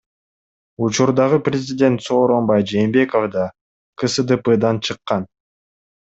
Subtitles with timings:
[0.83, 3.43] Учурдагы президент Сооронбай Жээнбеков да
[3.99, 5.21] КСДПдан чыккан.